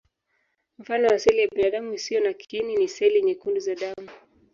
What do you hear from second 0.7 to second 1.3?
Mfano wa